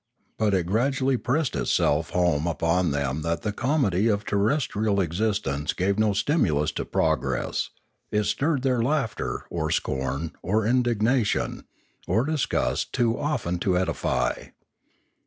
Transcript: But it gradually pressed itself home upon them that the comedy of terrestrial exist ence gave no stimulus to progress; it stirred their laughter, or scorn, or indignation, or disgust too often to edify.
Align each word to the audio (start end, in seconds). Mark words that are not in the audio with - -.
But 0.39 0.55
it 0.55 0.65
gradually 0.65 1.15
pressed 1.15 1.55
itself 1.55 2.09
home 2.09 2.47
upon 2.47 2.89
them 2.89 3.21
that 3.21 3.43
the 3.43 3.53
comedy 3.53 4.07
of 4.07 4.25
terrestrial 4.25 4.99
exist 4.99 5.45
ence 5.45 5.73
gave 5.73 5.99
no 5.99 6.11
stimulus 6.13 6.71
to 6.71 6.85
progress; 6.85 7.69
it 8.11 8.23
stirred 8.23 8.63
their 8.63 8.81
laughter, 8.81 9.45
or 9.51 9.69
scorn, 9.69 10.31
or 10.41 10.65
indignation, 10.65 11.65
or 12.07 12.25
disgust 12.25 12.93
too 12.93 13.15
often 13.15 13.59
to 13.59 13.77
edify. 13.77 14.45